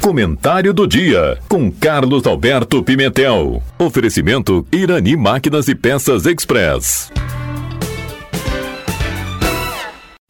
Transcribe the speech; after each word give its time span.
Comentário 0.00 0.72
do 0.72 0.86
dia 0.86 1.38
com 1.46 1.70
Carlos 1.70 2.26
Alberto 2.26 2.82
Pimentel. 2.82 3.62
Oferecimento 3.78 4.66
Irani 4.72 5.14
Máquinas 5.14 5.68
e 5.68 5.74
Peças 5.74 6.24
Express. 6.24 7.12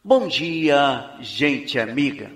Bom 0.03 0.27
dia, 0.27 1.05
gente 1.21 1.79
amiga. 1.79 2.33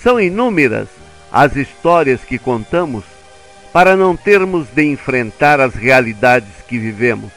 São 0.00 0.20
inúmeras 0.20 0.86
as 1.32 1.56
histórias 1.56 2.22
que 2.22 2.38
contamos 2.38 3.17
para 3.72 3.96
não 3.96 4.16
termos 4.16 4.68
de 4.68 4.84
enfrentar 4.84 5.60
as 5.60 5.74
realidades 5.74 6.62
que 6.66 6.78
vivemos. 6.78 7.30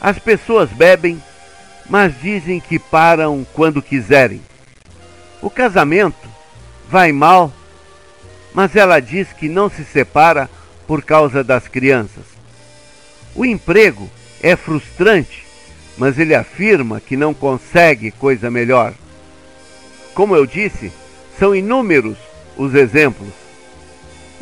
As 0.00 0.18
pessoas 0.18 0.70
bebem, 0.70 1.22
mas 1.88 2.12
dizem 2.20 2.60
que 2.60 2.78
param 2.78 3.46
quando 3.52 3.82
quiserem. 3.82 4.40
O 5.42 5.50
casamento 5.50 6.28
vai 6.88 7.12
mal, 7.12 7.52
mas 8.54 8.74
ela 8.76 9.00
diz 9.00 9.32
que 9.32 9.48
não 9.48 9.68
se 9.68 9.84
separa 9.84 10.48
por 10.86 11.02
causa 11.02 11.42
das 11.44 11.68
crianças. 11.68 12.24
O 13.34 13.44
emprego 13.44 14.08
é 14.42 14.56
frustrante, 14.56 15.44
mas 15.96 16.18
ele 16.18 16.34
afirma 16.34 17.00
que 17.00 17.16
não 17.16 17.34
consegue 17.34 18.10
coisa 18.10 18.50
melhor. 18.50 18.94
Como 20.14 20.34
eu 20.34 20.46
disse, 20.46 20.92
são 21.38 21.54
inúmeros 21.54 22.16
os 22.56 22.74
exemplos. 22.74 23.47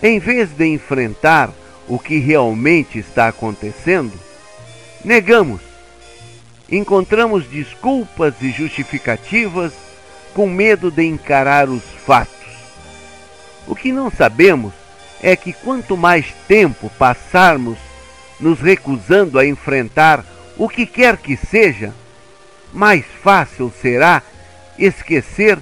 Em 0.02 0.18
vez 0.18 0.50
de 0.50 0.66
enfrentar 0.66 1.50
o 1.88 1.98
que 1.98 2.18
realmente 2.18 2.98
está 2.98 3.28
acontecendo, 3.28 4.12
negamos. 5.04 5.60
Encontramos 6.70 7.46
desculpas 7.46 8.34
e 8.42 8.50
justificativas 8.50 9.72
com 10.34 10.48
medo 10.48 10.90
de 10.90 11.04
encarar 11.04 11.68
os 11.68 11.82
fatos. 12.04 12.34
O 13.66 13.74
que 13.74 13.90
não 13.90 14.10
sabemos 14.10 14.74
é 15.22 15.34
que 15.34 15.52
quanto 15.52 15.96
mais 15.96 16.26
tempo 16.46 16.90
passarmos 16.98 17.78
nos 18.38 18.60
recusando 18.60 19.38
a 19.38 19.46
enfrentar 19.46 20.24
o 20.58 20.68
que 20.68 20.84
quer 20.84 21.16
que 21.16 21.36
seja, 21.36 21.94
mais 22.72 23.04
fácil 23.22 23.72
será 23.80 24.22
esquecer 24.78 25.58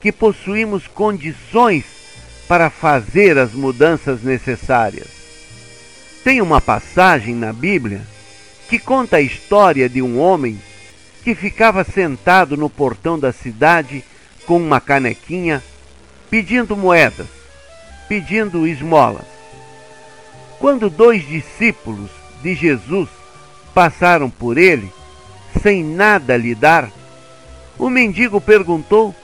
que 0.00 0.12
possuímos 0.12 0.86
condições 0.86 1.95
para 2.48 2.70
fazer 2.70 3.38
as 3.38 3.52
mudanças 3.52 4.22
necessárias. 4.22 5.08
Tem 6.22 6.40
uma 6.40 6.60
passagem 6.60 7.34
na 7.34 7.52
Bíblia 7.52 8.02
que 8.68 8.78
conta 8.78 9.16
a 9.16 9.20
história 9.20 9.88
de 9.88 10.02
um 10.02 10.18
homem 10.18 10.60
que 11.22 11.34
ficava 11.34 11.84
sentado 11.84 12.56
no 12.56 12.70
portão 12.70 13.18
da 13.18 13.32
cidade 13.32 14.04
com 14.46 14.56
uma 14.58 14.80
canequinha, 14.80 15.62
pedindo 16.30 16.76
moedas, 16.76 17.26
pedindo 18.08 18.66
esmolas. 18.66 19.26
Quando 20.58 20.88
dois 20.88 21.26
discípulos 21.26 22.10
de 22.42 22.54
Jesus 22.54 23.08
passaram 23.74 24.30
por 24.30 24.56
ele, 24.56 24.90
sem 25.62 25.84
nada 25.84 26.36
lhe 26.36 26.54
dar, 26.54 26.90
o 27.78 27.90
mendigo 27.90 28.40
perguntou 28.40 29.14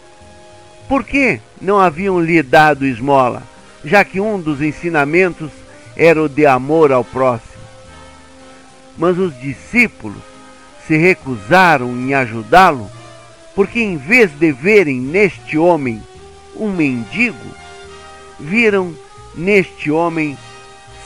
por 0.88 1.04
que 1.04 1.40
não 1.62 1.78
haviam 1.78 2.20
lhe 2.20 2.42
dado 2.42 2.84
esmola, 2.84 3.44
já 3.84 4.04
que 4.04 4.20
um 4.20 4.38
dos 4.38 4.60
ensinamentos 4.60 5.50
era 5.96 6.20
o 6.20 6.28
de 6.28 6.44
amor 6.44 6.90
ao 6.90 7.04
próximo? 7.04 7.62
Mas 8.98 9.16
os 9.16 9.38
discípulos 9.40 10.22
se 10.86 10.96
recusaram 10.96 11.88
em 11.92 12.12
ajudá-lo, 12.14 12.90
porque 13.54 13.80
em 13.80 13.96
vez 13.96 14.30
de 14.32 14.50
verem 14.50 15.00
neste 15.00 15.56
homem 15.56 16.02
um 16.56 16.70
mendigo, 16.70 17.38
viram 18.40 18.92
neste 19.34 19.90
homem 19.90 20.36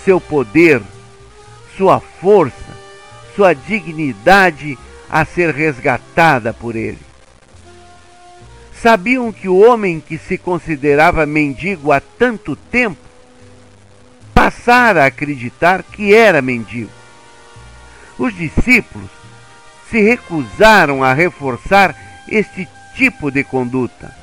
seu 0.04 0.20
poder, 0.20 0.81
sua 1.76 2.00
força, 2.00 2.54
sua 3.34 3.52
dignidade 3.52 4.78
a 5.10 5.25
ser 5.25 5.54
resgatada 5.54 6.54
por 6.54 6.75
ele. 6.75 7.06
Sabiam 8.82 9.32
que 9.32 9.48
o 9.48 9.59
homem 9.59 10.00
que 10.00 10.19
se 10.19 10.37
considerava 10.37 11.25
mendigo 11.25 11.92
há 11.92 12.00
tanto 12.00 12.54
tempo 12.54 13.00
passara 14.34 15.04
a 15.04 15.06
acreditar 15.06 15.82
que 15.82 16.14
era 16.14 16.42
mendigo. 16.42 16.91
Os 18.19 18.34
discípulos 18.37 19.10
se 19.91 20.00
recusaram 20.00 21.03
a 21.03 21.14
reforçar 21.14 21.97
este 22.28 22.69
tipo 22.94 23.31
de 23.31 23.42
conduta 23.44 24.14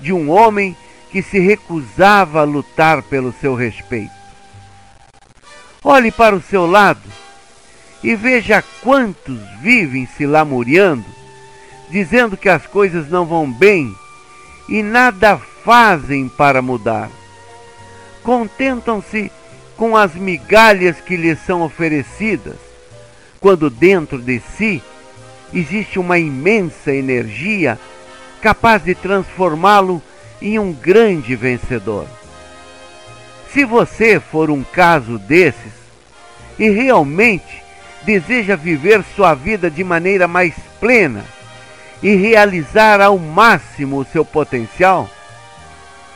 de 0.00 0.12
um 0.12 0.30
homem 0.30 0.76
que 1.10 1.22
se 1.22 1.38
recusava 1.38 2.40
a 2.40 2.44
lutar 2.44 3.02
pelo 3.02 3.32
seu 3.32 3.54
respeito. 3.54 4.12
Olhe 5.82 6.10
para 6.10 6.34
o 6.34 6.42
seu 6.42 6.66
lado 6.66 7.02
e 8.02 8.14
veja 8.14 8.62
quantos 8.82 9.38
vivem 9.60 10.06
se 10.06 10.26
lamuriando, 10.26 11.04
dizendo 11.90 12.36
que 12.36 12.48
as 12.48 12.66
coisas 12.66 13.08
não 13.08 13.24
vão 13.24 13.50
bem 13.50 13.94
e 14.70 14.82
nada 14.82 15.36
fazem 15.36 16.28
para 16.28 16.62
mudar. 16.62 17.10
Contentam-se 18.22 19.30
com 19.76 19.96
as 19.96 20.14
migalhas 20.14 21.00
que 21.00 21.16
lhes 21.16 21.40
são 21.44 21.62
oferecidas, 21.62 22.56
quando 23.40 23.68
dentro 23.68 24.18
de 24.18 24.40
si 24.56 24.82
existe 25.52 25.98
uma 25.98 26.18
imensa 26.18 26.92
energia 26.92 27.78
capaz 28.40 28.84
de 28.84 28.94
transformá-lo 28.94 30.00
em 30.40 30.58
um 30.58 30.72
grande 30.72 31.34
vencedor. 31.34 32.06
Se 33.52 33.64
você 33.64 34.20
for 34.20 34.50
um 34.50 34.62
caso 34.62 35.18
desses 35.18 35.72
e 36.58 36.70
realmente 36.70 37.62
deseja 38.02 38.54
viver 38.54 39.02
sua 39.16 39.34
vida 39.34 39.70
de 39.70 39.82
maneira 39.82 40.28
mais 40.28 40.54
plena, 40.78 41.24
e 42.02 42.14
realizar 42.14 43.00
ao 43.00 43.18
máximo 43.18 43.98
o 43.98 44.04
seu 44.04 44.24
potencial, 44.24 45.08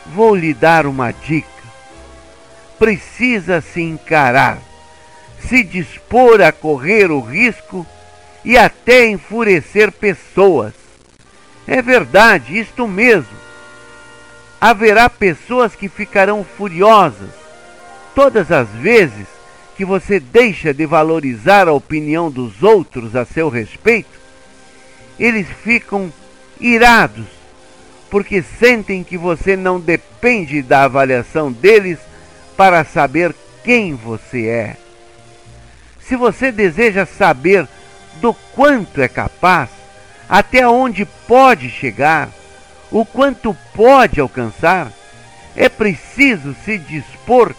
vou 0.06 0.34
lhe 0.34 0.54
dar 0.54 0.86
uma 0.86 1.12
dica. 1.12 1.48
Precisa 2.78 3.60
se 3.60 3.80
encarar, 3.80 4.58
se 5.38 5.62
dispor 5.62 6.40
a 6.40 6.50
correr 6.50 7.10
o 7.10 7.20
risco 7.20 7.86
e 8.44 8.56
até 8.56 9.06
enfurecer 9.06 9.92
pessoas. 9.92 10.72
É 11.66 11.80
verdade, 11.80 12.58
isto 12.58 12.86
mesmo. 12.86 13.44
Haverá 14.60 15.10
pessoas 15.10 15.74
que 15.74 15.88
ficarão 15.88 16.44
furiosas 16.44 17.30
todas 18.14 18.50
as 18.52 18.68
vezes 18.68 19.26
que 19.76 19.84
você 19.84 20.20
deixa 20.20 20.72
de 20.72 20.86
valorizar 20.86 21.68
a 21.68 21.72
opinião 21.72 22.30
dos 22.30 22.62
outros 22.62 23.16
a 23.16 23.24
seu 23.24 23.48
respeito 23.48 24.23
eles 25.18 25.46
ficam 25.62 26.12
irados, 26.60 27.26
porque 28.10 28.42
sentem 28.42 29.02
que 29.02 29.18
você 29.18 29.56
não 29.56 29.80
depende 29.80 30.62
da 30.62 30.84
avaliação 30.84 31.50
deles 31.50 31.98
para 32.56 32.84
saber 32.84 33.34
quem 33.62 33.94
você 33.94 34.46
é. 34.46 34.76
Se 36.00 36.16
você 36.16 36.52
deseja 36.52 37.06
saber 37.06 37.66
do 38.20 38.34
quanto 38.54 39.00
é 39.00 39.08
capaz, 39.08 39.70
até 40.28 40.66
onde 40.66 41.04
pode 41.04 41.70
chegar, 41.70 42.28
o 42.90 43.04
quanto 43.04 43.56
pode 43.74 44.20
alcançar, 44.20 44.92
é 45.56 45.68
preciso 45.68 46.54
se 46.64 46.78
dispor 46.78 47.54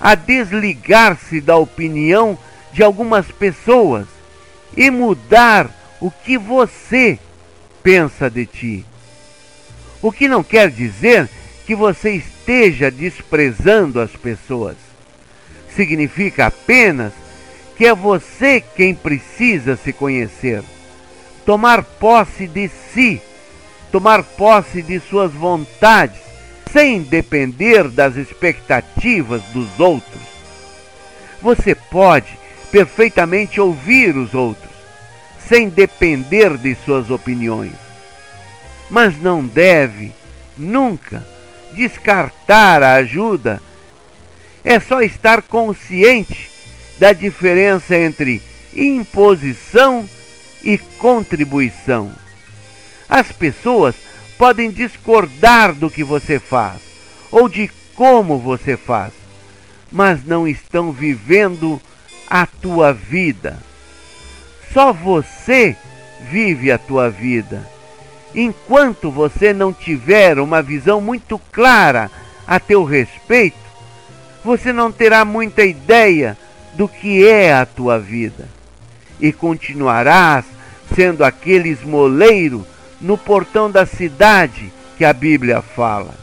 a 0.00 0.14
desligar-se 0.14 1.40
da 1.40 1.56
opinião 1.56 2.38
de 2.72 2.82
algumas 2.82 3.26
pessoas 3.30 4.06
e 4.76 4.90
mudar 4.90 5.70
o 6.00 6.10
que 6.10 6.36
você 6.36 7.18
pensa 7.82 8.28
de 8.28 8.46
ti. 8.46 8.84
O 10.02 10.12
que 10.12 10.28
não 10.28 10.42
quer 10.42 10.70
dizer 10.70 11.28
que 11.66 11.74
você 11.74 12.12
esteja 12.12 12.90
desprezando 12.90 14.00
as 14.00 14.12
pessoas. 14.12 14.76
Significa 15.74 16.46
apenas 16.46 17.12
que 17.76 17.86
é 17.86 17.94
você 17.94 18.60
quem 18.60 18.94
precisa 18.94 19.76
se 19.76 19.92
conhecer, 19.92 20.62
tomar 21.44 21.82
posse 21.82 22.46
de 22.46 22.68
si, 22.68 23.20
tomar 23.92 24.22
posse 24.22 24.80
de 24.80 24.98
suas 25.00 25.32
vontades, 25.32 26.20
sem 26.72 27.02
depender 27.02 27.88
das 27.88 28.16
expectativas 28.16 29.42
dos 29.52 29.78
outros. 29.78 30.22
Você 31.42 31.74
pode 31.74 32.38
perfeitamente 32.70 33.60
ouvir 33.60 34.16
os 34.16 34.34
outros 34.34 34.75
sem 35.48 35.68
depender 35.68 36.56
de 36.56 36.74
suas 36.84 37.10
opiniões. 37.10 37.74
Mas 38.90 39.20
não 39.20 39.44
deve, 39.44 40.12
nunca, 40.56 41.26
descartar 41.72 42.82
a 42.82 42.94
ajuda. 42.94 43.60
É 44.64 44.80
só 44.80 45.02
estar 45.02 45.42
consciente 45.42 46.50
da 46.98 47.12
diferença 47.12 47.96
entre 47.96 48.42
imposição 48.74 50.08
e 50.62 50.78
contribuição. 50.78 52.12
As 53.08 53.30
pessoas 53.30 53.94
podem 54.36 54.70
discordar 54.70 55.72
do 55.72 55.88
que 55.88 56.02
você 56.02 56.38
faz 56.38 56.80
ou 57.30 57.48
de 57.48 57.70
como 57.94 58.38
você 58.38 58.76
faz, 58.76 59.12
mas 59.90 60.24
não 60.24 60.46
estão 60.46 60.92
vivendo 60.92 61.80
a 62.28 62.46
tua 62.46 62.92
vida. 62.92 63.58
Só 64.72 64.92
você 64.92 65.76
vive 66.30 66.70
a 66.70 66.78
tua 66.78 67.10
vida. 67.10 67.62
Enquanto 68.34 69.10
você 69.10 69.52
não 69.52 69.72
tiver 69.72 70.38
uma 70.38 70.62
visão 70.62 71.00
muito 71.00 71.38
clara 71.50 72.10
a 72.46 72.60
teu 72.60 72.84
respeito, 72.84 73.56
você 74.44 74.72
não 74.72 74.92
terá 74.92 75.24
muita 75.24 75.64
ideia 75.64 76.36
do 76.74 76.86
que 76.86 77.26
é 77.26 77.54
a 77.54 77.64
tua 77.64 77.98
vida 77.98 78.48
e 79.20 79.32
continuarás 79.32 80.44
sendo 80.94 81.24
aquele 81.24 81.70
esmoleiro 81.70 82.64
no 83.00 83.16
portão 83.18 83.70
da 83.70 83.84
cidade 83.84 84.72
que 84.96 85.04
a 85.04 85.12
Bíblia 85.12 85.60
fala. 85.62 86.14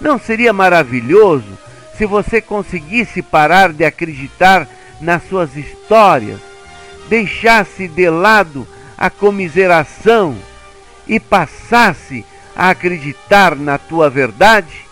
Não 0.00 0.18
seria 0.18 0.52
maravilhoso 0.52 1.58
se 1.96 2.06
você 2.06 2.40
conseguisse 2.40 3.20
parar 3.20 3.72
de 3.72 3.84
acreditar 3.84 4.68
nas 5.00 5.26
suas 5.28 5.56
histórias, 5.56 6.38
deixasse 7.08 7.88
de 7.88 8.08
lado 8.10 8.66
a 8.96 9.08
comiseração 9.08 10.36
e 11.06 11.18
passasse 11.18 12.24
a 12.54 12.70
acreditar 12.70 13.54
na 13.56 13.78
tua 13.78 14.10
verdade? 14.10 14.86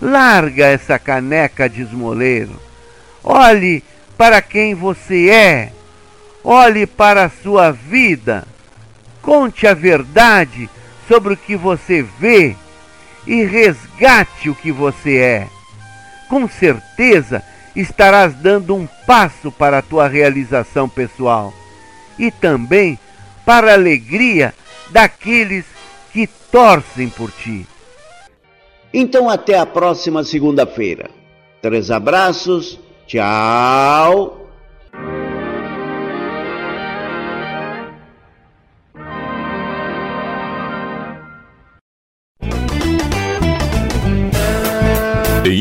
Larga 0.00 0.66
essa 0.66 0.98
caneca 0.98 1.68
de 1.68 1.82
esmoleiro. 1.82 2.60
Olhe 3.22 3.82
para 4.18 4.42
quem 4.42 4.74
você 4.74 5.30
é. 5.30 5.72
Olhe 6.44 6.86
para 6.86 7.24
a 7.24 7.30
sua 7.30 7.70
vida. 7.70 8.44
Conte 9.20 9.66
a 9.66 9.74
verdade 9.74 10.68
sobre 11.06 11.34
o 11.34 11.36
que 11.36 11.54
você 11.56 12.02
vê 12.02 12.56
e 13.26 13.44
resgate 13.44 14.50
o 14.50 14.54
que 14.54 14.72
você 14.72 15.18
é. 15.18 15.46
Com 16.28 16.48
certeza 16.48 17.42
estarás 17.74 18.34
dando 18.34 18.74
um 18.74 18.86
passo 19.06 19.50
para 19.50 19.78
a 19.78 19.82
tua 19.82 20.08
realização 20.08 20.88
pessoal 20.88 21.52
e 22.18 22.30
também 22.30 22.98
para 23.44 23.70
a 23.70 23.74
alegria 23.74 24.54
daqueles 24.90 25.64
que 26.12 26.26
torcem 26.26 27.08
por 27.08 27.30
ti. 27.30 27.66
Então, 28.92 29.28
até 29.28 29.58
a 29.58 29.64
próxima 29.64 30.22
segunda-feira. 30.22 31.10
Três 31.62 31.90
abraços, 31.90 32.78
tchau. 33.06 34.41